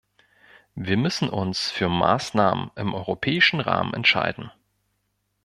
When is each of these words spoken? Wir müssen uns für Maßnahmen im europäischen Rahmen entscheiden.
Wir 0.73 0.97
müssen 0.97 1.29
uns 1.29 1.69
für 1.69 1.87
Maßnahmen 1.87 2.71
im 2.75 2.95
europäischen 2.95 3.59
Rahmen 3.59 3.93
entscheiden. 3.93 4.49